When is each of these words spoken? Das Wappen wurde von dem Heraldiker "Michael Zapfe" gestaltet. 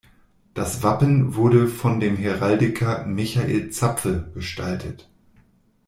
Das 0.55 0.81
Wappen 0.81 1.35
wurde 1.35 1.67
von 1.67 1.99
dem 1.99 2.17
Heraldiker 2.17 3.05
"Michael 3.05 3.69
Zapfe" 3.69 4.31
gestaltet. 4.33 5.07